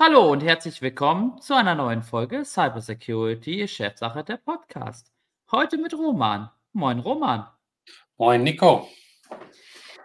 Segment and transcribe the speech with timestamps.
[0.00, 5.12] Hallo und herzlich willkommen zu einer neuen Folge Cybersecurity Chefsache der Podcast.
[5.50, 6.48] Heute mit Roman.
[6.72, 7.48] Moin Roman.
[8.16, 8.88] Moin Nico.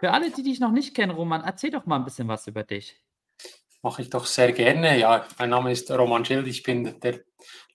[0.00, 2.64] Für alle, die dich noch nicht kennen, Roman, erzähl doch mal ein bisschen was über
[2.64, 3.00] dich.
[3.82, 4.98] Mache ich doch sehr gerne.
[4.98, 6.48] Ja, mein Name ist Roman Schild.
[6.48, 7.20] Ich bin der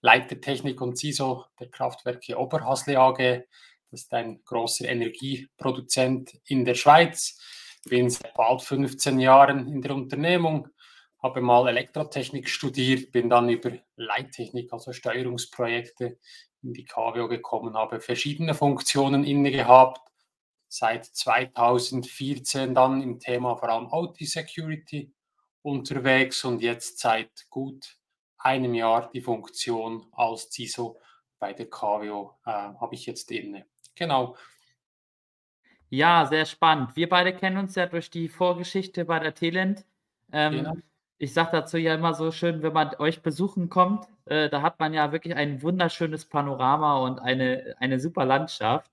[0.02, 3.46] Leiter Technik und CISO der Kraftwerke Oberhasle AG.
[3.92, 7.40] Das ist ein großer Energieproduzent in der Schweiz.
[7.86, 10.68] Bin seit bald 15 Jahren in der Unternehmung
[11.22, 16.18] habe mal Elektrotechnik studiert, bin dann über Leittechnik, also Steuerungsprojekte
[16.62, 20.02] in die KWO gekommen, habe verschiedene Funktionen inne gehabt.
[20.68, 25.12] Seit 2014 dann im Thema vor allem OT-Security
[25.62, 27.98] unterwegs und jetzt seit gut
[28.38, 31.00] einem Jahr die Funktion als CISO
[31.40, 33.66] bei der KWO äh, habe ich jetzt inne.
[33.96, 34.38] Genau.
[35.90, 36.96] Ja, sehr spannend.
[36.96, 39.86] Wir beide kennen uns ja durch die Vorgeschichte bei der Telent.
[40.32, 40.76] Ähm, genau
[41.20, 44.80] ich sage dazu ja immer so schön, wenn man euch besuchen kommt, äh, da hat
[44.80, 48.90] man ja wirklich ein wunderschönes Panorama und eine, eine super Landschaft.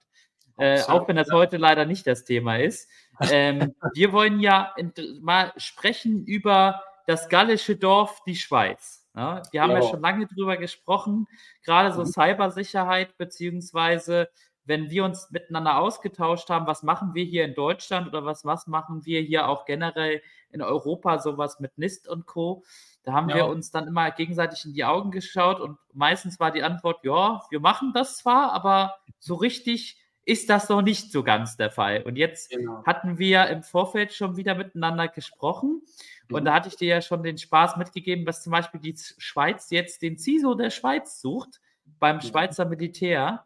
[0.58, 2.88] Äh, auch wenn das heute leider nicht das Thema ist.
[3.30, 4.74] Ähm, wir wollen ja
[5.20, 9.06] mal sprechen über das gallische Dorf, die Schweiz.
[9.14, 9.80] Ja, wir haben ja.
[9.80, 11.26] ja schon lange drüber gesprochen,
[11.64, 12.06] gerade so mhm.
[12.06, 14.28] Cybersicherheit, beziehungsweise
[14.64, 18.66] wenn wir uns miteinander ausgetauscht haben, was machen wir hier in Deutschland oder was, was
[18.66, 22.64] machen wir hier auch generell in Europa, sowas mit NIST und Co.
[23.02, 23.36] Da haben ja.
[23.36, 27.42] wir uns dann immer gegenseitig in die Augen geschaut und meistens war die Antwort, ja,
[27.50, 32.02] wir machen das zwar, aber so richtig ist das noch nicht so ganz der Fall.
[32.02, 32.82] Und jetzt genau.
[32.84, 35.82] hatten wir im Vorfeld schon wieder miteinander gesprochen
[36.30, 36.44] und mhm.
[36.46, 40.02] da hatte ich dir ja schon den Spaß mitgegeben, dass zum Beispiel die Schweiz jetzt
[40.02, 41.60] den CISO der Schweiz sucht
[41.98, 43.44] beim Schweizer Militär.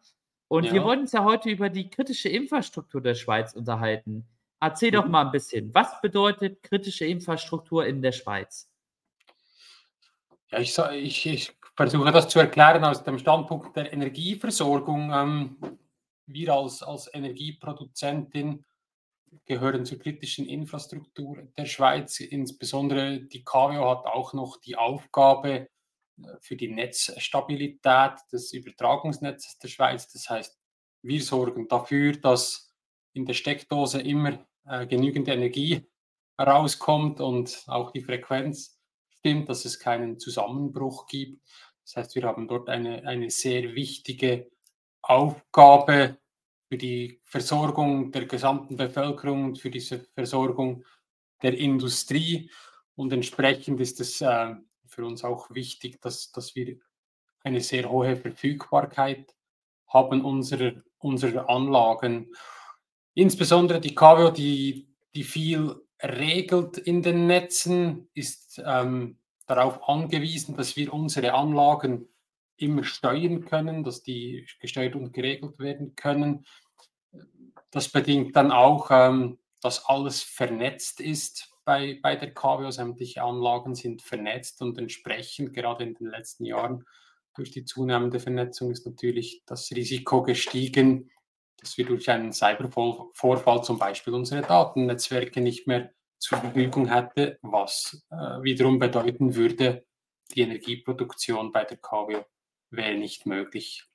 [0.48, 0.72] Und ja.
[0.72, 4.26] wir wollen uns ja heute über die kritische Infrastruktur der Schweiz unterhalten.
[4.60, 5.10] Erzähl doch mhm.
[5.10, 8.70] mal ein bisschen, was bedeutet kritische Infrastruktur in der Schweiz?
[10.50, 15.12] Ja, ich, ich, ich versuche das zu erklären aus dem Standpunkt der Energieversorgung.
[15.12, 15.78] Ähm,
[16.26, 18.64] wir als, als Energieproduzentin
[19.46, 22.20] gehören zur kritischen Infrastruktur der Schweiz.
[22.20, 25.68] Insbesondere die KWO hat auch noch die Aufgabe,
[26.40, 30.12] für die Netzstabilität des Übertragungsnetzes der Schweiz.
[30.12, 30.58] Das heißt,
[31.02, 32.74] wir sorgen dafür, dass
[33.12, 35.86] in der Steckdose immer äh, genügend Energie
[36.40, 38.80] rauskommt und auch die Frequenz
[39.18, 41.42] stimmt, dass es keinen Zusammenbruch gibt.
[41.84, 44.50] Das heißt, wir haben dort eine, eine sehr wichtige
[45.02, 46.18] Aufgabe
[46.68, 50.84] für die Versorgung der gesamten Bevölkerung und für diese Versorgung
[51.42, 52.50] der Industrie.
[52.94, 54.54] Und entsprechend ist es äh,
[54.86, 56.78] für uns auch wichtig, dass, dass wir
[57.42, 59.34] eine sehr hohe Verfügbarkeit
[59.88, 62.32] haben unserer, unserer Anlagen.
[63.14, 70.76] Insbesondere die KWO, die, die viel regelt in den Netzen, ist ähm, darauf angewiesen, dass
[70.76, 72.08] wir unsere Anlagen
[72.56, 76.46] immer steuern können, dass die gesteuert und geregelt werden können.
[77.70, 82.70] Das bedingt dann auch, ähm, dass alles vernetzt ist bei, bei der KWO.
[82.70, 86.84] Sämtliche Anlagen sind vernetzt und entsprechend gerade in den letzten Jahren
[87.34, 91.10] durch die zunehmende Vernetzung ist natürlich das Risiko gestiegen,
[91.60, 98.06] dass wir durch einen Cybervorfall zum Beispiel unsere Datennetzwerke nicht mehr zur Verfügung hätte, was
[98.10, 99.86] äh, wiederum bedeuten würde,
[100.34, 102.22] die Energieproduktion bei der KW
[102.70, 103.90] wäre nicht möglich.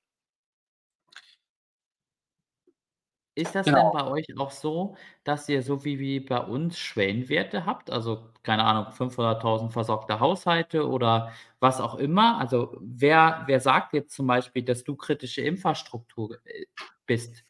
[3.37, 3.91] Ist das genau.
[3.91, 7.91] denn bei euch auch so, dass ihr so wie, wie bei uns Schwellenwerte habt?
[7.91, 12.39] Also, keine Ahnung, 500.000 versorgte Haushalte oder was auch immer?
[12.39, 16.65] Also, wer, wer sagt jetzt zum Beispiel, dass du kritische Infrastruktur äh,
[17.05, 17.43] bist?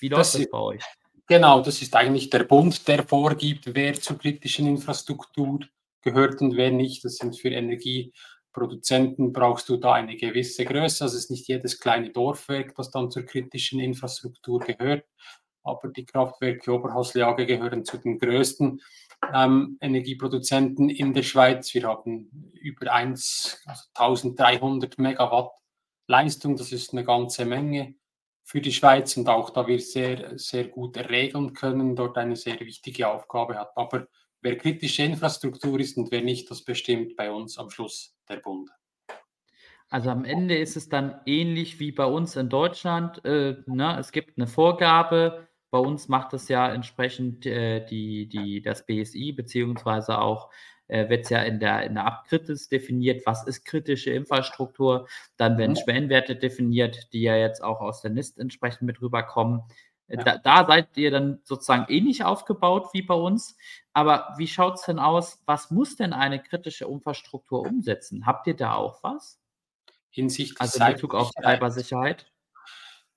[0.00, 0.84] Wie läuft das, das bei euch?
[1.26, 5.60] Genau, das ist eigentlich der Bund, der vorgibt, wer zur kritischen Infrastruktur
[6.02, 7.04] gehört und wer nicht.
[7.04, 11.04] Das sind für Energieproduzenten brauchst du da eine gewisse Größe.
[11.04, 15.06] Also es ist nicht jedes kleine Dorfwerk, das dann zur kritischen Infrastruktur gehört.
[15.62, 18.82] Aber die Kraftwerke Oberhasliage gehören zu den größten
[19.34, 21.72] ähm, Energieproduzenten in der Schweiz.
[21.72, 25.52] Wir haben über 1, also 1300 Megawatt
[26.06, 26.56] Leistung.
[26.56, 27.94] Das ist eine ganze Menge
[28.44, 32.60] für die Schweiz und auch da wir sehr, sehr gut regeln können, dort eine sehr
[32.60, 33.72] wichtige Aufgabe hat.
[33.74, 34.06] Aber
[34.42, 38.70] wer kritische Infrastruktur ist und wer nicht, das bestimmt bei uns am Schluss der Bund.
[39.88, 43.24] Also am Ende ist es dann ähnlich wie bei uns in Deutschland.
[43.24, 43.96] Äh, ne?
[43.98, 45.48] Es gibt eine Vorgabe.
[45.70, 50.50] Bei uns macht es ja entsprechend äh, die, die, das BSI, beziehungsweise auch
[50.88, 55.08] äh, wird es ja in der, in der Abkritis definiert, was ist kritische Infrastruktur.
[55.36, 55.76] Dann werden mhm.
[55.76, 59.62] Schwellenwerte definiert, die ja jetzt auch aus der NIST entsprechend mit rüberkommen.
[60.08, 60.22] Äh, ja.
[60.22, 63.56] Da, da, seid ihr dann sozusagen ähnlich aufgebaut wie bei uns.
[63.92, 65.42] Aber wie schaut es denn aus?
[65.46, 68.26] Was muss denn eine kritische Infrastruktur umsetzen?
[68.26, 69.40] Habt ihr da auch was?
[70.10, 72.30] Hinsichtlich also in Bezug auf Cybersicherheit?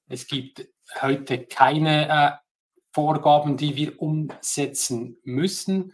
[0.08, 0.68] Es gibt
[1.02, 2.32] heute keine äh,
[2.94, 5.94] Vorgaben, die wir umsetzen müssen.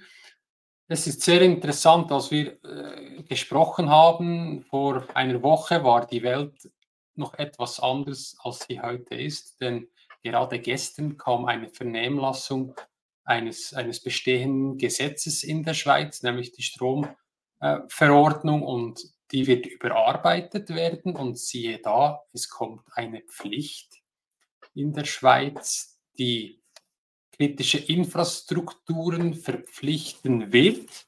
[0.88, 4.64] Es ist sehr interessant, als wir äh, gesprochen haben.
[4.64, 6.70] Vor einer Woche war die Welt
[7.16, 9.88] noch etwas anders, als sie heute ist, denn
[10.22, 12.76] gerade gestern kam eine Vernehmlassung
[13.24, 19.02] eines, eines bestehenden Gesetzes in der Schweiz, nämlich die Stromverordnung, äh, und
[19.32, 21.16] die wird überarbeitet werden.
[21.16, 24.02] Und siehe da, es kommt eine Pflicht
[24.74, 26.63] in der Schweiz, die
[27.36, 31.08] kritische Infrastrukturen verpflichten wird,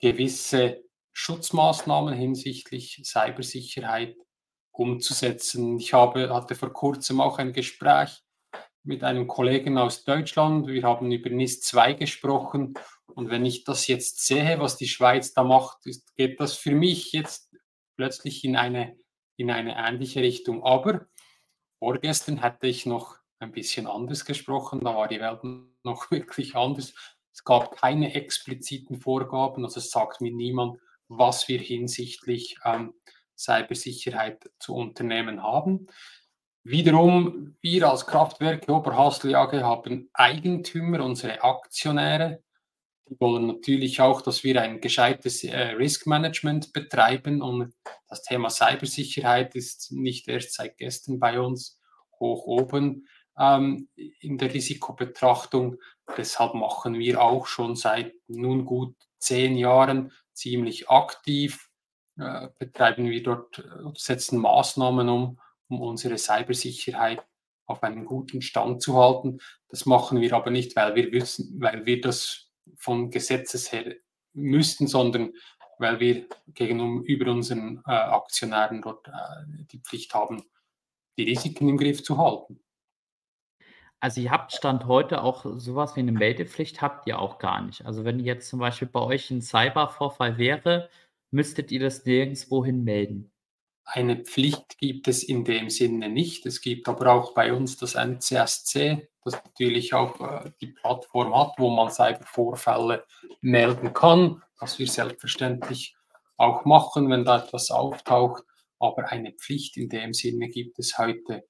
[0.00, 4.16] gewisse Schutzmaßnahmen hinsichtlich Cybersicherheit
[4.72, 5.78] umzusetzen.
[5.78, 8.22] Ich habe, hatte vor kurzem auch ein Gespräch
[8.82, 10.66] mit einem Kollegen aus Deutschland.
[10.66, 12.74] Wir haben über NIS 2 gesprochen.
[13.06, 16.72] Und wenn ich das jetzt sehe, was die Schweiz da macht, ist, geht das für
[16.72, 17.54] mich jetzt
[17.96, 18.96] plötzlich in eine,
[19.36, 20.64] in eine ähnliche Richtung.
[20.64, 21.06] Aber
[21.78, 24.80] vorgestern hatte ich noch ein bisschen anders gesprochen.
[24.80, 25.40] Da war die Welt
[25.84, 26.94] noch wirklich anders.
[27.32, 30.78] Es gab keine expliziten Vorgaben, also es sagt mir niemand,
[31.08, 32.94] was wir hinsichtlich ähm,
[33.36, 35.86] Cybersicherheit zu unternehmen haben.
[36.62, 42.42] Wiederum, wir als Kraftwerke Oberhasli AG haben Eigentümer, unsere Aktionäre.
[43.08, 47.40] Die wollen natürlich auch, dass wir ein gescheites äh, Risk Management betreiben.
[47.40, 47.72] Und
[48.08, 51.80] das Thema Cybersicherheit ist nicht erst seit gestern bei uns
[52.20, 53.06] hoch oben
[53.40, 55.76] ähm, in der Risikobetrachtung.
[56.16, 61.70] Deshalb machen wir auch schon seit nun gut zehn Jahren ziemlich aktiv,
[62.18, 63.62] äh, betreiben wir dort, äh,
[63.94, 65.38] setzen Maßnahmen um
[65.70, 67.24] um unsere Cybersicherheit
[67.66, 69.38] auf einen guten Stand zu halten.
[69.68, 73.94] Das machen wir aber nicht, weil wir wissen, weil wir das von Gesetzes her
[74.32, 75.32] müssten, sondern
[75.78, 80.42] weil wir gegenüber unseren äh, Aktionären dort äh, die Pflicht haben,
[81.16, 82.60] die Risiken im Griff zu halten.
[84.00, 87.84] Also ihr habt Stand heute auch sowas wie eine Meldepflicht habt ihr auch gar nicht.
[87.84, 90.88] Also wenn jetzt zum Beispiel bei euch ein Cybervorfall wäre,
[91.30, 93.30] müsstet ihr das nirgendwohin melden.
[93.84, 96.46] Eine Pflicht gibt es in dem Sinne nicht.
[96.46, 101.54] Es gibt aber auch bei uns das NCSC, das natürlich auch äh, die Plattform hat,
[101.58, 103.04] wo man Cybervorfälle
[103.42, 105.96] melden kann, was wir selbstverständlich
[106.36, 108.44] auch machen, wenn da etwas auftaucht.
[108.78, 111.42] Aber eine Pflicht in dem Sinne gibt es heute ähm,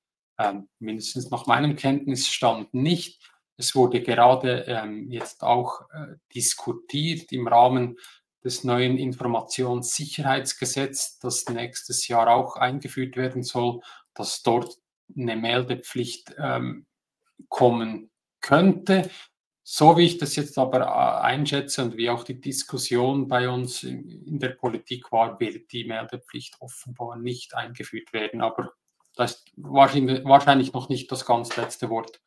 [0.79, 3.23] mindestens nach meinem Kenntnisstand nicht.
[3.57, 7.99] Es wurde gerade ähm, jetzt auch äh, diskutiert im Rahmen
[8.43, 13.81] des neuen Informationssicherheitsgesetzes, das nächstes Jahr auch eingeführt werden soll,
[14.15, 14.79] dass dort
[15.15, 16.87] eine Meldepflicht ähm,
[17.49, 18.11] kommen
[18.41, 19.11] könnte.
[19.63, 23.83] So wie ich das jetzt aber äh, einschätze und wie auch die Diskussion bei uns
[23.83, 28.41] in der Politik war, wird die Meldepflicht offenbar nicht eingeführt werden.
[28.41, 28.73] Aber
[29.21, 32.21] das ist wahrscheinlich, wahrscheinlich noch nicht das ganz letzte Wort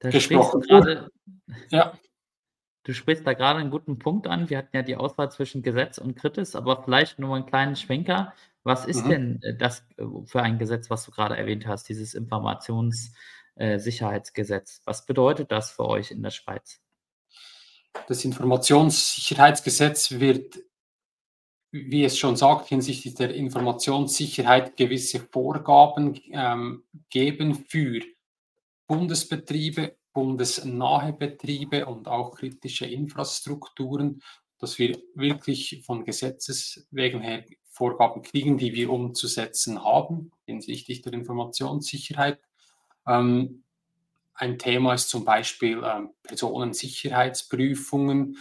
[0.00, 0.62] da gesprochen.
[0.62, 1.12] Grade,
[1.70, 1.96] ja.
[2.82, 4.48] Du sprichst da gerade einen guten Punkt an.
[4.50, 8.32] Wir hatten ja die Auswahl zwischen Gesetz und Kritis, aber vielleicht nur einen kleinen Schwenker.
[8.64, 9.10] Was ist mhm.
[9.10, 14.80] denn äh, das äh, für ein Gesetz, was du gerade erwähnt hast, dieses Informationssicherheitsgesetz?
[14.84, 16.80] Was bedeutet das für euch in der Schweiz?
[18.08, 20.58] Das Informationssicherheitsgesetz wird,
[21.70, 28.00] wie es schon sagt, hinsichtlich der Informationssicherheit gewisse Vorgaben ähm, geben für
[28.86, 34.20] Bundesbetriebe bundesnahe Betriebe und auch kritische Infrastrukturen,
[34.58, 41.12] dass wir wirklich von Gesetzes wegen her Vorgaben kriegen, die wir umzusetzen haben hinsichtlich der
[41.12, 42.40] Informationssicherheit.
[43.06, 43.62] Ähm,
[44.34, 48.38] ein Thema ist zum Beispiel ähm, Personensicherheitsprüfungen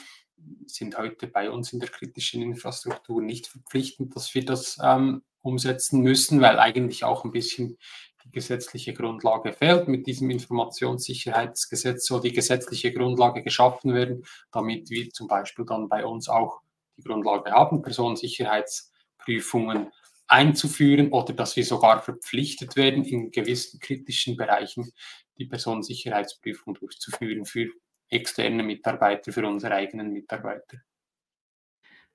[0.65, 6.01] sind heute bei uns in der kritischen Infrastruktur nicht verpflichtend, dass wir das ähm, umsetzen
[6.01, 7.77] müssen, weil eigentlich auch ein bisschen
[8.23, 9.87] die gesetzliche Grundlage fehlt.
[9.87, 16.05] Mit diesem Informationssicherheitsgesetz soll die gesetzliche Grundlage geschaffen werden, damit wir zum Beispiel dann bei
[16.05, 16.61] uns auch
[16.97, 19.91] die Grundlage haben, Personensicherheitsprüfungen
[20.27, 24.91] einzuführen oder dass wir sogar verpflichtet werden, in gewissen kritischen Bereichen
[25.37, 27.69] die Personensicherheitsprüfung durchzuführen für
[28.09, 30.77] externe Mitarbeiter, für unsere eigenen Mitarbeiter.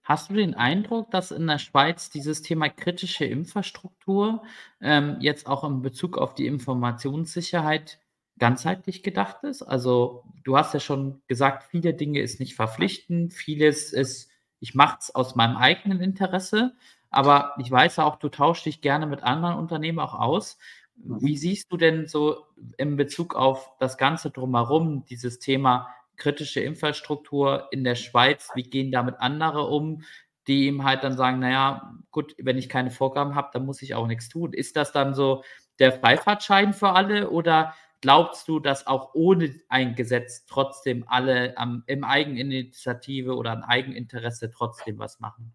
[0.04, 4.42] Hast du den Eindruck, dass in der Schweiz dieses Thema kritische Infrastruktur
[4.80, 8.00] ähm, jetzt auch in Bezug auf die Informationssicherheit
[8.36, 9.62] ganzheitlich gedacht ist?
[9.62, 14.98] Also du hast ja schon gesagt, viele Dinge ist nicht verpflichtend, vieles ist, ich mache
[15.00, 16.74] es aus meinem eigenen Interesse,
[17.10, 20.58] aber ich weiß ja auch, du tauschst dich gerne mit anderen Unternehmen auch aus.
[20.94, 22.46] Wie siehst du denn so
[22.76, 28.50] in Bezug auf das Ganze drumherum, dieses Thema kritische Infrastruktur in der Schweiz?
[28.54, 30.04] Wie gehen damit andere um,
[30.46, 33.94] die ihm halt dann sagen, naja, gut, wenn ich keine Vorgaben habe, dann muss ich
[33.94, 34.52] auch nichts tun.
[34.52, 35.42] Ist das dann so
[35.78, 41.84] der Freifahrtschein für alle oder glaubst du, dass auch ohne ein Gesetz trotzdem alle am,
[41.86, 45.54] im Eigeninitiative oder im Eigeninteresse trotzdem was machen?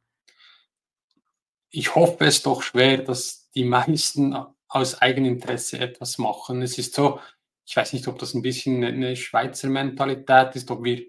[1.69, 4.35] Ich hoffe es doch schwer, dass die meisten
[4.69, 6.61] aus Eigeninteresse etwas machen.
[6.61, 7.19] Es ist so,
[7.65, 10.99] ich weiß nicht, ob das ein bisschen eine Schweizer Mentalität ist, ob wir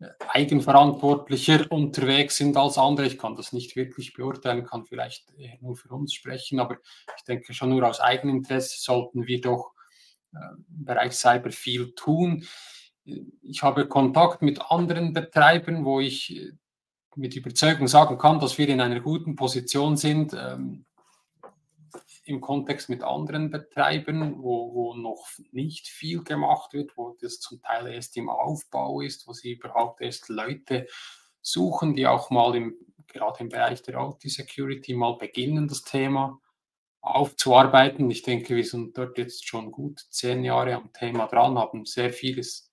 [0.00, 3.06] äh, eigenverantwortlicher unterwegs sind als andere.
[3.06, 6.78] Ich kann das nicht wirklich beurteilen, kann vielleicht nur für uns sprechen, aber
[7.16, 9.72] ich denke schon nur aus Eigeninteresse sollten wir doch
[10.34, 10.38] äh,
[10.68, 12.46] im Bereich Cyber viel tun.
[13.04, 16.52] Ich habe Kontakt mit anderen Betreibern, wo ich äh,
[17.16, 20.86] mit Überzeugung sagen kann, dass wir in einer guten Position sind, ähm,
[22.24, 27.60] im Kontext mit anderen Betreibern, wo, wo noch nicht viel gemacht wird, wo das zum
[27.60, 30.86] Teil erst im Aufbau ist, wo sie überhaupt erst Leute
[31.40, 32.76] suchen, die auch mal im,
[33.08, 36.40] gerade im Bereich der IT-Security mal beginnen, das Thema
[37.00, 38.08] aufzuarbeiten.
[38.10, 42.12] Ich denke, wir sind dort jetzt schon gut zehn Jahre am Thema dran, haben sehr
[42.12, 42.72] vieles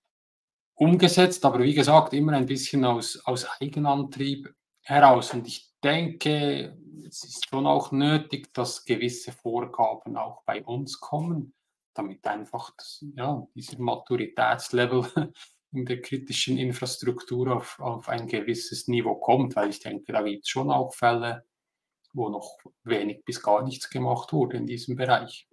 [0.74, 5.34] umgesetzt, aber wie gesagt, immer ein bisschen aus, aus Eigenantrieb heraus.
[5.34, 6.76] Und ich denke,
[7.08, 11.54] es ist schon auch nötig, dass gewisse Vorgaben auch bei uns kommen,
[11.94, 15.04] damit einfach das, ja, dieser Maturitätslevel
[15.72, 20.44] in der kritischen Infrastruktur auf, auf ein gewisses Niveau kommt, weil ich denke, da gibt
[20.44, 21.44] es schon auch Fälle,
[22.12, 25.49] wo noch wenig bis gar nichts gemacht wurde in diesem Bereich.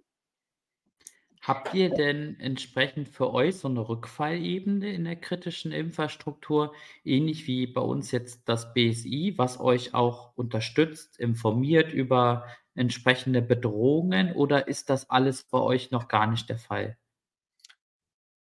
[1.48, 6.74] Habt ihr denn entsprechend für euch so eine Rückfallebene in der kritischen Infrastruktur,
[7.06, 14.34] ähnlich wie bei uns jetzt das BSI, was euch auch unterstützt, informiert über entsprechende Bedrohungen
[14.34, 16.98] oder ist das alles bei euch noch gar nicht der Fall?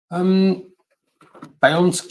[0.10, 0.74] Ähm,
[1.60, 2.08] bei uns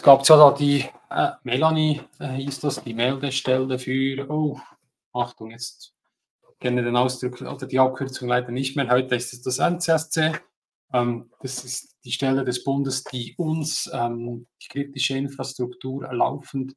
[0.00, 4.60] gab es ja da die äh, Melanie, äh, hieß das, die Meldestelle für, oh,
[5.12, 5.95] Achtung, jetzt
[6.60, 8.88] kenne den Ausdruck oder die Abkürzung leider nicht mehr.
[8.90, 10.32] Heute ist es das NCSC.
[10.92, 16.74] Ähm, das ist die Stelle des Bundes, die uns ähm, die kritische Infrastruktur laufend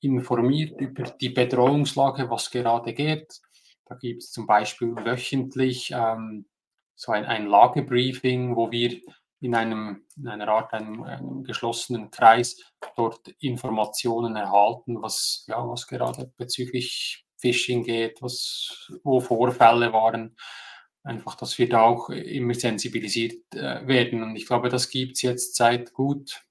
[0.00, 3.40] informiert über die Bedrohungslage, was gerade geht.
[3.86, 6.46] Da gibt es zum Beispiel wöchentlich ähm,
[6.94, 9.00] so ein, ein Lagebriefing, wo wir
[9.40, 12.60] in, einem, in einer Art einem, einem, geschlossenen Kreis
[12.96, 20.36] dort Informationen erhalten, was, ja, was gerade bezüglich Phishing geht, was, wo Vorfälle waren.
[21.04, 24.22] Einfach, dass wir da auch immer sensibilisiert äh, werden.
[24.22, 26.42] Und ich glaube, das gibt es jetzt seit gut,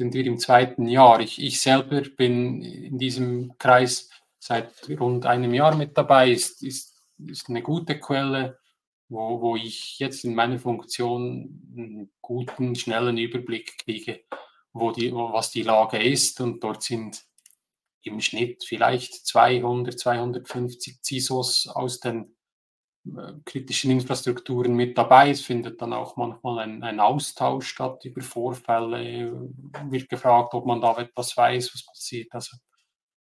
[0.00, 1.20] sind wir im zweiten Jahr.
[1.20, 6.30] Ich, ich selber bin in diesem Kreis seit rund einem Jahr mit dabei.
[6.30, 8.58] Ist, ist, ist eine gute Quelle,
[9.08, 14.24] wo, wo ich jetzt in meiner Funktion einen guten, schnellen Überblick kriege,
[14.72, 16.40] wo die, was die Lage ist.
[16.40, 17.24] Und dort sind
[18.02, 22.34] im Schnitt vielleicht 200, 250 CISOs aus den
[23.06, 25.30] äh, kritischen Infrastrukturen mit dabei.
[25.30, 29.50] Es findet dann auch manchmal ein, ein, Austausch statt über Vorfälle.
[29.88, 32.28] Wird gefragt, ob man da etwas weiß, was passiert.
[32.32, 32.56] Also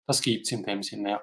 [0.07, 1.21] das gibt es in dem Sinne, ja.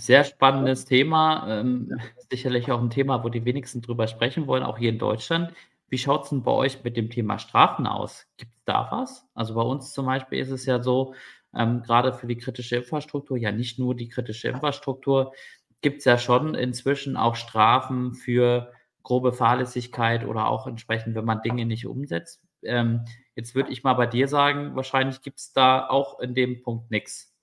[0.00, 1.60] Sehr spannendes Thema.
[1.60, 1.90] Ähm,
[2.30, 5.52] sicherlich auch ein Thema, wo die wenigsten drüber sprechen wollen, auch hier in Deutschland.
[5.88, 8.26] Wie schaut es denn bei euch mit dem Thema Strafen aus?
[8.36, 9.26] Gibt es da was?
[9.34, 11.14] Also bei uns zum Beispiel ist es ja so,
[11.54, 15.32] ähm, gerade für die kritische Infrastruktur, ja nicht nur die kritische Infrastruktur,
[15.80, 21.40] gibt es ja schon inzwischen auch Strafen für grobe Fahrlässigkeit oder auch entsprechend, wenn man
[21.42, 22.42] Dinge nicht umsetzt.
[22.62, 23.04] Ähm,
[23.34, 26.90] jetzt würde ich mal bei dir sagen, wahrscheinlich gibt es da auch in dem Punkt
[26.90, 27.34] nichts.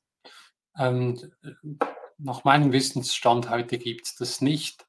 [0.78, 1.20] Ähm,
[2.18, 4.86] nach meinem Wissensstand heute gibt es das nicht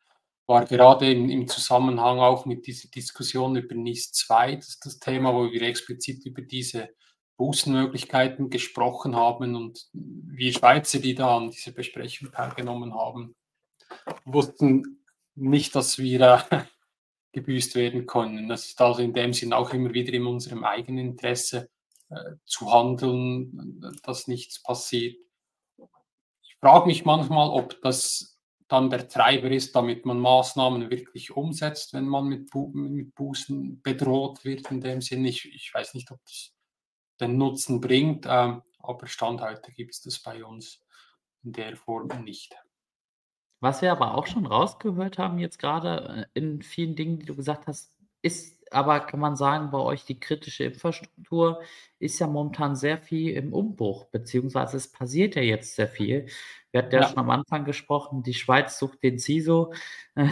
[0.46, 5.34] war gerade im, im, Zusammenhang auch mit dieser Diskussion über NIS 2, das das Thema,
[5.34, 6.90] wo wir explizit über diese
[7.36, 13.34] Bußenmöglichkeiten gesprochen haben und wir Schweizer, die da an dieser Besprechung teilgenommen haben,
[14.24, 16.62] wussten nicht, dass wir äh,
[17.32, 18.48] gebüßt werden können.
[18.48, 21.68] Das ist also in dem Sinn auch immer wieder in unserem eigenen Interesse
[22.08, 25.18] äh, zu handeln, dass nichts passiert.
[26.42, 28.35] Ich frage mich manchmal, ob das
[28.68, 33.80] dann der Treiber ist, damit man Maßnahmen wirklich umsetzt, wenn man mit, Bu mit Bußen
[33.82, 34.70] bedroht wird.
[34.70, 36.52] In dem Sinne, ich, ich weiß nicht, ob das
[37.20, 38.26] den Nutzen bringt.
[38.28, 40.84] Ähm, aber Stand heute gibt es das bei uns
[41.42, 42.56] in der Form nicht.
[43.60, 47.34] Was wir aber auch schon rausgehört haben jetzt gerade äh, in vielen Dingen, die du
[47.34, 51.62] gesagt hast, ist aber, kann man sagen, bei euch die kritische Infrastruktur
[52.00, 56.26] ist ja momentan sehr viel im Umbruch, beziehungsweise es passiert ja jetzt sehr viel.
[56.76, 57.08] Wir hatten ja, ja.
[57.08, 59.72] schon am Anfang gesprochen, die Schweiz sucht den CISO,
[60.14, 60.28] äh,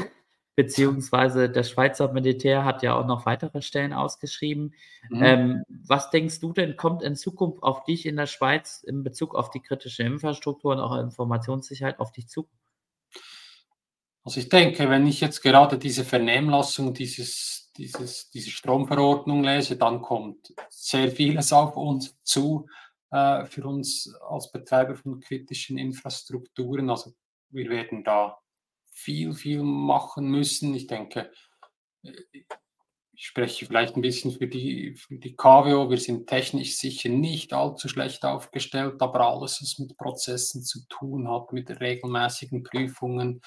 [0.56, 4.74] beziehungsweise das Schweizer Militär hat ja auch noch weitere Stellen ausgeschrieben.
[5.08, 5.22] Mhm.
[5.22, 9.34] Ähm, was denkst du denn, kommt in Zukunft auf dich in der Schweiz in Bezug
[9.34, 12.46] auf die kritische Infrastruktur und auch Informationssicherheit auf dich zu?
[14.22, 20.02] Also ich denke, wenn ich jetzt gerade diese Vernehmlassung dieses, dieses, diese Stromverordnung lese, dann
[20.02, 22.66] kommt sehr vieles auf uns zu
[23.14, 26.90] äh, für uns als Betreiber von kritischen Infrastrukturen.
[26.90, 27.14] Also
[27.50, 28.38] wir werden da
[28.90, 30.74] viel, viel machen müssen.
[30.74, 31.30] Ich denke,
[32.02, 35.90] ich spreche vielleicht ein bisschen für die, für die KWO.
[35.90, 41.28] Wir sind technisch sicher nicht allzu schlecht aufgestellt, aber alles, was mit Prozessen zu tun
[41.28, 43.40] hat, mit regelmäßigen Prüfungen,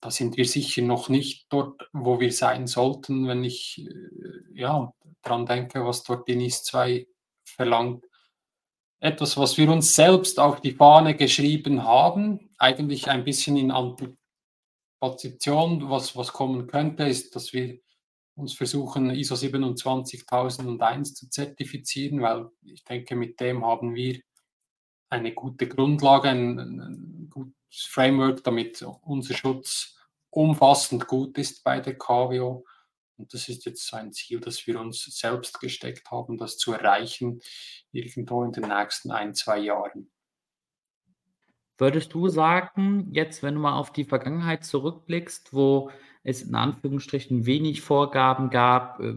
[0.00, 4.92] da sind wir sicher noch nicht dort, wo wir sein sollten, wenn ich äh, ja,
[5.22, 7.06] daran denke, was dort die NIS 2
[7.44, 8.04] verlangt.
[9.00, 15.88] Etwas, was wir uns selbst auf die Fahne geschrieben haben, eigentlich ein bisschen in Antizipation,
[15.88, 17.78] was, was kommen könnte, ist, dass wir
[18.34, 24.20] uns versuchen, ISO 27001 zu zertifizieren, weil ich denke, mit dem haben wir
[25.08, 29.96] eine gute Grundlage, ein, ein gutes Framework, damit unser Schutz
[30.30, 32.66] umfassend gut ist bei der KWO.
[33.20, 36.72] Und das ist jetzt so ein Ziel, das wir uns selbst gesteckt haben, das zu
[36.72, 37.40] erreichen,
[37.92, 40.10] irgendwo in den nächsten ein, zwei Jahren.
[41.76, 45.90] Würdest du sagen, jetzt, wenn du mal auf die Vergangenheit zurückblickst, wo
[46.22, 49.16] es in Anführungsstrichen wenig Vorgaben gab, äh,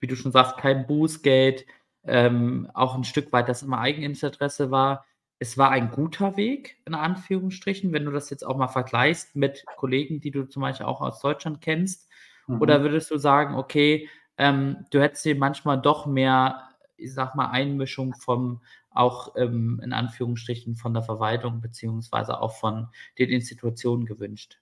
[0.00, 1.64] wie du schon sagst, kein Bußgeld,
[2.04, 5.06] ähm, auch ein Stück weit das immer Eigeninteresse war,
[5.38, 9.64] es war ein guter Weg, in Anführungsstrichen, wenn du das jetzt auch mal vergleichst mit
[9.76, 12.09] Kollegen, die du zum Beispiel auch aus Deutschland kennst?
[12.46, 12.60] Mhm.
[12.60, 17.50] Oder würdest du sagen, okay, ähm, du hättest dir manchmal doch mehr, ich sag mal,
[17.50, 24.58] Einmischung vom, auch ähm, in Anführungsstrichen von der Verwaltung beziehungsweise auch von den Institutionen gewünscht?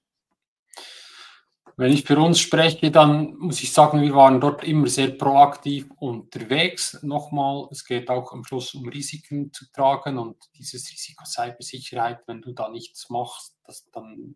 [1.77, 5.89] Wenn ich für uns spreche, dann muss ich sagen, wir waren dort immer sehr proaktiv
[6.01, 7.01] unterwegs.
[7.05, 12.43] Nochmal, es geht auch am Schluss um Risiken zu tragen und dieses Risiko Cybersicherheit, wenn
[12.43, 14.35] du da nichts machst, das dann,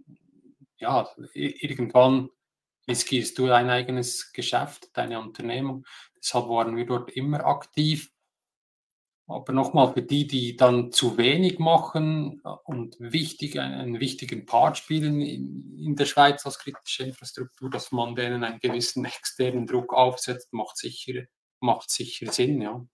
[0.79, 2.31] ja, irgendwann
[2.89, 5.85] riskierst du dein eigenes Geschäft, deine Unternehmung.
[6.17, 8.11] Deshalb waren wir dort immer aktiv.
[9.29, 15.21] Aber nochmal für die, die dann zu wenig machen und wichtig, einen wichtigen Part spielen
[15.21, 20.53] in, in, der Schweiz als kritische Infrastruktur, dass man denen einen gewissen externen Druck aufsetzt,
[20.53, 21.23] macht sicher,
[21.61, 22.85] macht sicher Sinn, ja.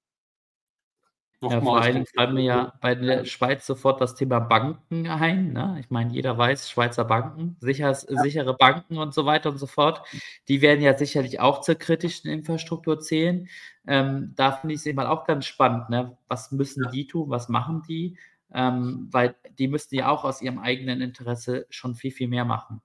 [1.40, 5.52] Ja, vor allem fallen mir ja bei der Schweiz sofort das Thema Banken ein.
[5.52, 5.76] Ne?
[5.78, 8.22] Ich meine, jeder weiß, Schweizer Banken, sicher, ja.
[8.22, 10.02] sichere Banken und so weiter und so fort,
[10.48, 13.48] die werden ja sicherlich auch zur kritischen Infrastruktur zählen.
[13.86, 15.90] Ähm, da finde ich es eben auch ganz spannend.
[15.90, 16.18] Ne?
[16.26, 16.90] Was müssen ja.
[16.90, 17.30] die tun?
[17.30, 18.18] Was machen die?
[18.52, 22.82] Ähm, weil die müssten ja auch aus ihrem eigenen Interesse schon viel, viel mehr machen.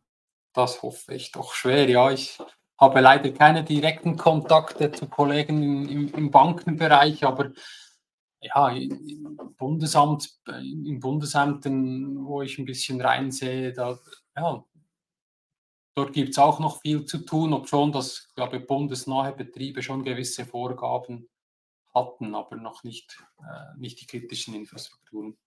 [0.53, 1.89] Das hoffe ich doch schwer.
[1.89, 2.37] Ja, ich
[2.79, 7.51] habe leider keine direkten Kontakte zu Kollegen im, im Bankenbereich, aber
[8.43, 8.75] ja,
[9.57, 13.97] Bundesamt, in Bundesämtern, wo ich ein bisschen reinsehe, da,
[14.35, 14.63] ja,
[15.95, 20.03] dort gibt es auch noch viel zu tun, obschon das, glaube ich, bundesnahe Betriebe schon
[20.03, 21.29] gewisse Vorgaben
[21.93, 25.37] hatten, aber noch nicht, äh, nicht die kritischen Infrastrukturen.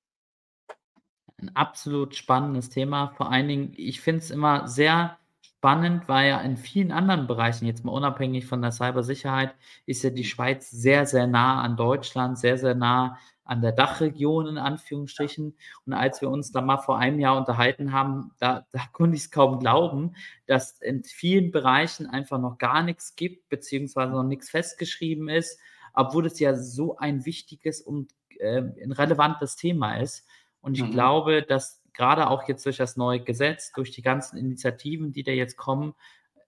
[1.38, 3.12] Ein absolut spannendes Thema.
[3.16, 5.18] Vor allen Dingen, ich finde es immer sehr
[5.58, 9.54] spannend, weil ja in vielen anderen Bereichen, jetzt mal unabhängig von der Cybersicherheit,
[9.86, 14.48] ist ja die Schweiz sehr, sehr nah an Deutschland, sehr, sehr nah an der Dachregion
[14.48, 15.56] in Anführungsstrichen.
[15.86, 19.24] Und als wir uns da mal vor einem Jahr unterhalten haben, da, da konnte ich
[19.24, 20.14] es kaum glauben,
[20.46, 25.58] dass in vielen Bereichen einfach noch gar nichts gibt, beziehungsweise noch nichts festgeschrieben ist,
[25.94, 30.26] obwohl es ja so ein wichtiges und äh, ein relevantes Thema ist.
[30.60, 30.90] Und ich mhm.
[30.90, 35.32] glaube, dass gerade auch jetzt durch das neue Gesetz, durch die ganzen Initiativen, die da
[35.32, 35.94] jetzt kommen,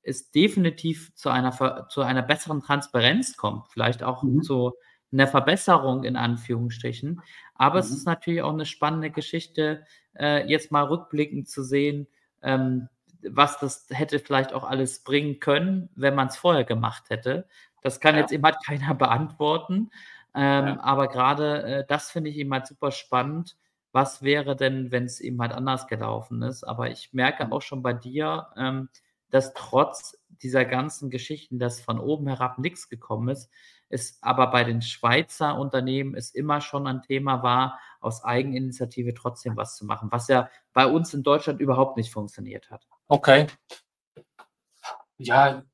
[0.02, 4.42] es definitiv zu einer, zu einer besseren Transparenz kommt, vielleicht auch mhm.
[4.42, 4.74] zu
[5.12, 7.20] einer Verbesserung in Anführungsstrichen.
[7.54, 7.80] Aber mhm.
[7.80, 9.84] es ist natürlich auch eine spannende Geschichte,
[10.18, 12.06] äh, jetzt mal rückblickend zu sehen,
[12.42, 12.88] ähm,
[13.22, 17.46] was das hätte vielleicht auch alles bringen können, wenn man es vorher gemacht hätte.
[17.82, 18.20] Das kann ja.
[18.20, 19.90] jetzt eben halt keiner beantworten.
[20.34, 20.80] Ähm, ja.
[20.80, 23.56] Aber gerade äh, das finde ich eben halt super spannend
[23.98, 26.62] was wäre denn, wenn es eben halt anders gelaufen ist?
[26.62, 27.52] Aber ich merke mhm.
[27.52, 28.90] auch schon bei dir, ähm,
[29.28, 33.50] dass trotz dieser ganzen Geschichten, dass von oben herab nichts gekommen ist,
[33.88, 39.56] es aber bei den Schweizer Unternehmen es immer schon ein Thema war, aus Eigeninitiative trotzdem
[39.56, 42.86] was zu machen, was ja bei uns in Deutschland überhaupt nicht funktioniert hat.
[43.08, 43.48] Okay.
[45.16, 45.64] Ja,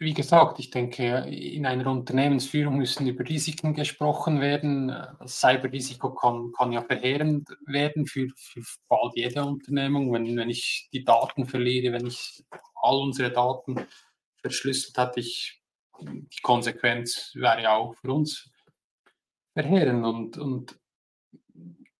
[0.00, 4.88] wie gesagt, ich denke, in einer Unternehmensführung müssen über Risiken gesprochen werden.
[5.18, 10.12] Das Cyberrisiko kann, kann ja verheerend werden für, für bald jede Unternehmung.
[10.12, 12.44] Wenn, wenn ich die Daten verliere, wenn ich
[12.76, 13.86] all unsere Daten
[14.40, 15.60] verschlüsselt hatte, ich,
[16.00, 18.48] die Konsequenz wäre ja auch für uns
[19.52, 20.06] verheerend.
[20.06, 20.78] Und, und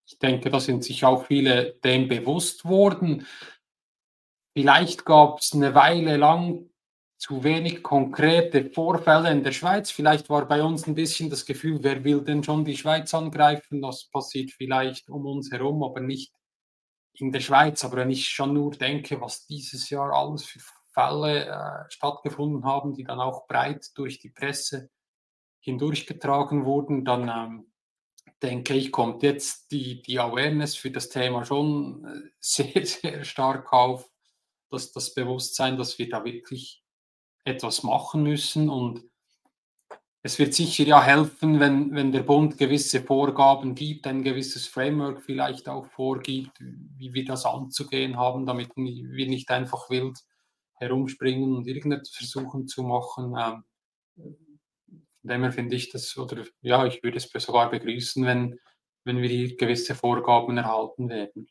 [0.07, 3.27] ich denke, da sind sich auch viele dem bewusst worden.
[4.57, 6.68] Vielleicht gab es eine Weile lang
[7.19, 9.91] zu wenig konkrete Vorfälle in der Schweiz.
[9.91, 13.83] Vielleicht war bei uns ein bisschen das Gefühl, wer will denn schon die Schweiz angreifen?
[13.83, 16.33] Das passiert vielleicht um uns herum, aber nicht
[17.15, 17.85] in der Schweiz.
[17.85, 20.61] Aber wenn ich schon nur denke, was dieses Jahr alles für
[20.95, 24.89] Fälle äh, stattgefunden haben, die dann auch breit durch die Presse
[25.59, 27.73] hindurchgetragen wurden, dann ähm,
[28.43, 33.73] denke ich, kommt jetzt die, die Awareness für das Thema schon äh, sehr, sehr stark
[33.73, 34.09] auf,
[34.71, 36.85] dass das Bewusstsein, dass wir da wirklich
[37.49, 38.69] etwas machen müssen.
[38.69, 39.05] Und
[40.23, 45.23] es wird sicher ja helfen, wenn, wenn der Bund gewisse Vorgaben gibt, ein gewisses Framework
[45.23, 50.19] vielleicht auch vorgibt, wie wir das anzugehen haben, damit wir nicht einfach wild
[50.75, 53.35] herumspringen und irgendetwas versuchen zu machen.
[53.39, 53.65] Ähm,
[55.21, 58.59] von dem her finde ich das, oder ja, ich würde es sogar begrüßen, wenn,
[59.05, 61.49] wenn wir hier gewisse Vorgaben erhalten werden.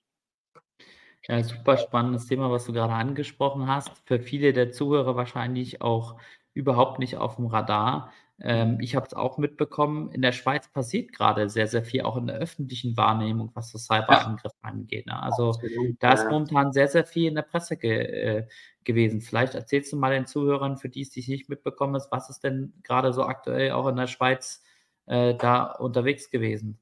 [1.28, 3.92] Ja, super spannendes Thema, was du gerade angesprochen hast.
[4.06, 6.18] Für viele der Zuhörer wahrscheinlich auch
[6.54, 8.12] überhaupt nicht auf dem Radar.
[8.40, 12.18] Ähm, ich habe es auch mitbekommen, in der Schweiz passiert gerade sehr, sehr viel, auch
[12.18, 14.70] in der öffentlichen Wahrnehmung, was das Cyberangriff ja.
[14.70, 15.08] angeht.
[15.08, 15.22] Ne?
[15.22, 18.48] Also Absolut, da ist momentan sehr, sehr viel in der Presse ge äh,
[18.84, 19.22] gewesen.
[19.22, 22.44] Vielleicht erzählst du mal den Zuhörern, für die es dich nicht mitbekommen ist, was ist
[22.44, 24.63] denn gerade so aktuell auch in der Schweiz
[25.08, 26.80] äh, da unterwegs gewesen?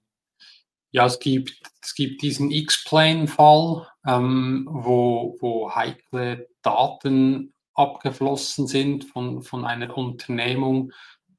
[0.91, 9.41] Ja, es gibt, es gibt diesen X-Plane-Fall, ähm, wo, wo heikle Daten abgeflossen sind von,
[9.43, 10.93] von einer Unternehmung,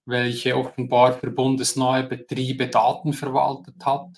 [0.04, 4.08] welche offenbar für bundesnahe Betriebe Daten verwaltet hat.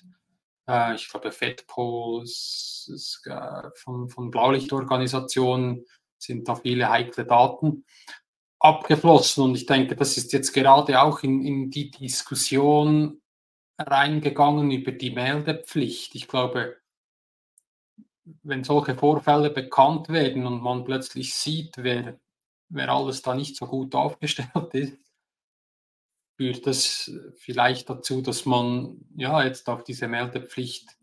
[0.69, 5.85] Äh, ich glaube, FedPol äh, von, von Blaulichtorganisationen
[6.19, 7.85] sind da viele heikle Daten
[8.59, 9.45] abgeflossen.
[9.45, 13.21] Und ich denke, das ist jetzt gerade auch in, in die Diskussion
[13.79, 16.15] reingegangen über die Meldepflicht.
[16.15, 16.77] Ich glaube,
[18.43, 22.19] wenn solche Vorfälle bekannt werden und man plötzlich sieht, wer,
[22.69, 24.99] wer alles da nicht so gut aufgestellt ist,
[26.37, 30.97] führt das vielleicht dazu, dass man ja jetzt auf diese Meldepflicht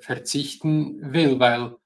[0.00, 1.76] verzichten will, weil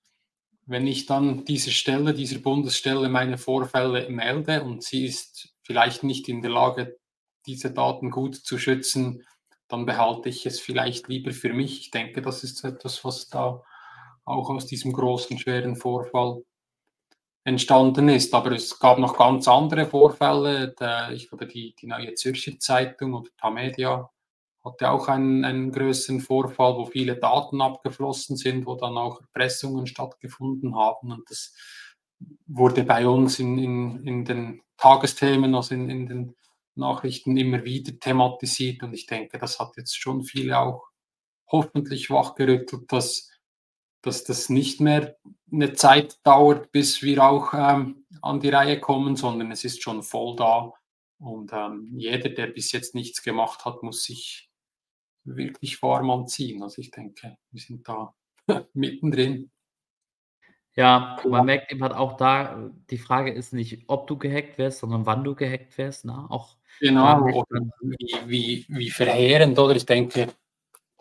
[0.66, 6.28] wenn ich dann dieser Stelle, dieser Bundesstelle meine Vorfälle melde und sie ist vielleicht nicht
[6.28, 6.98] in der Lage,
[7.46, 9.24] diese Daten gut zu schützen,
[9.68, 11.80] dann behalte ich es vielleicht lieber für mich.
[11.80, 13.62] Ich denke, das ist etwas, was da
[14.24, 16.42] auch aus diesem großen, schweren Vorfall
[17.44, 18.34] entstanden ist.
[18.34, 20.74] Aber es gab noch ganz andere Vorfälle.
[21.14, 24.10] Ich glaube, die, die Neue Zürcher Zeitung oder Tamedia
[24.64, 29.86] hatte auch einen, einen größeren Vorfall, wo viele Daten abgeflossen sind, wo dann auch Erpressungen
[29.86, 31.12] stattgefunden haben.
[31.12, 31.54] Und das
[32.46, 36.36] wurde bei uns in, in, in den Tagesthemen, also in, in den
[36.76, 38.82] Nachrichten immer wieder thematisiert.
[38.82, 40.88] Und ich denke, das hat jetzt schon viele auch
[41.48, 43.30] hoffentlich wachgerüttelt, dass,
[44.02, 45.16] dass das nicht mehr
[45.50, 50.02] eine Zeit dauert, bis wir auch ähm, an die Reihe kommen, sondern es ist schon
[50.02, 50.72] voll da.
[51.18, 54.50] Und ähm, jeder, der bis jetzt nichts gemacht hat, muss sich
[55.24, 56.62] wirklich warm anziehen.
[56.62, 58.14] Also ich denke, wir sind da
[58.74, 59.50] mittendrin.
[60.76, 64.80] Ja, man merkt eben halt auch da, die Frage ist nicht, ob du gehackt wirst,
[64.80, 66.04] sondern wann du gehackt wirst.
[66.04, 66.26] Ne?
[66.28, 69.74] Auch Genau, oder wie, wie, wie verheerend, oder?
[69.74, 70.28] Ich denke,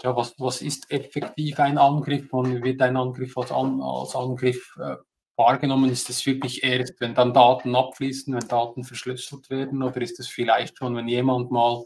[0.01, 4.77] ja, was, was ist effektiv ein Angriff und wird ein Angriff als, An als Angriff
[4.79, 4.95] äh,
[5.35, 5.89] wahrgenommen?
[5.89, 10.27] Ist es wirklich erst, wenn dann Daten abfließen, wenn Daten verschlüsselt werden, oder ist es
[10.27, 11.83] vielleicht schon, wenn jemand mal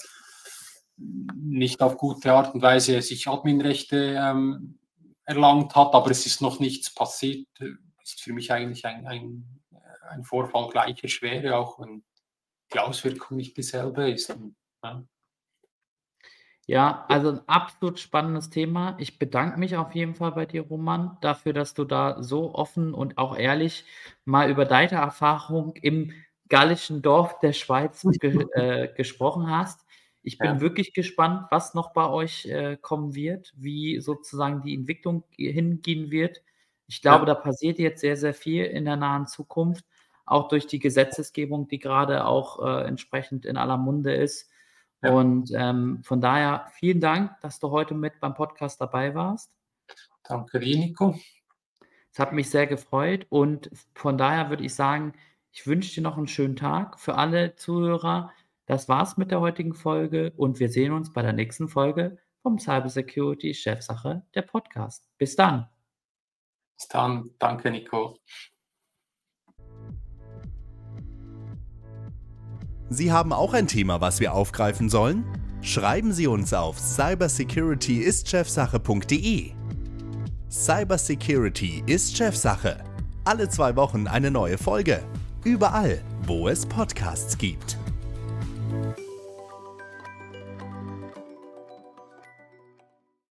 [1.35, 4.78] nicht auf gute Art und Weise sich Adminrechte ähm,
[5.29, 7.47] erlangt hat, aber es ist noch nichts passiert,
[8.03, 9.61] ist für mich eigentlich ein, ein,
[10.09, 12.03] ein Vorfall gleicher Schwere, auch wenn
[12.73, 14.35] die Auswirkung nicht dieselbe ist.
[14.83, 15.03] Ja.
[16.65, 18.95] Ja, also ein absolut spannendes Thema.
[18.99, 22.93] Ich bedanke mich auf jeden Fall bei dir, Roman, dafür, dass du da so offen
[22.93, 23.85] und auch ehrlich
[24.23, 26.11] mal über deine Erfahrung im
[26.47, 29.83] gallischen Dorf der Schweiz ge äh, gesprochen hast.
[30.21, 30.61] Ich bin ja.
[30.61, 36.41] wirklich gespannt, was noch bei euch äh, kommen wird, wie sozusagen die Entwicklung hingehen wird.
[36.87, 37.33] Ich glaube, ja.
[37.33, 39.85] da passiert jetzt sehr, sehr viel in der nahen Zukunft.
[40.25, 44.49] auch durch die Gesetzesgebung, die gerade auch äh, entsprechend in aller Munde ist.
[45.01, 45.11] Ja.
[45.11, 49.51] Und ähm, von daher vielen Dank, dass du heute mit beim Podcast dabei warst.
[50.23, 51.17] Danke dir, Nico.
[52.11, 55.13] Es hat mich sehr gefreut und von daher würde ich sagen,
[55.51, 58.31] ich wünsche dir noch einen schönen Tag für alle Zuhörer.
[58.69, 62.59] Das war's mit der heutigen Folge und wir sehen uns bei der nächsten Folge vom
[62.59, 65.09] Cybersecurity Chefsache der Podcast.
[65.17, 65.67] Bis dann.
[66.77, 67.31] Bis dann.
[67.39, 68.19] Danke, Nico.
[72.89, 75.25] Sie haben auch ein Thema, was wir aufgreifen sollen?
[75.63, 79.51] Schreiben Sie uns auf cybersecurityistchefsache.de.
[80.47, 82.83] Cybersecurity ist Chefsache.
[83.25, 85.03] Alle zwei Wochen eine neue Folge.
[85.43, 87.79] Überall, wo es Podcasts gibt.
[88.69, 89.08] Thank you.